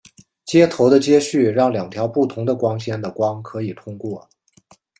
[0.45, 4.27] 接头的接续让两条不同的光纤的光可以通过。